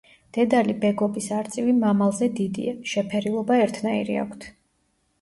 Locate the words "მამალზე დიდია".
1.85-2.75